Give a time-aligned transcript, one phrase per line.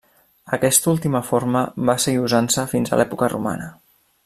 [0.55, 3.71] Aquesta última forma va seguir usant-se fins a l'època romana.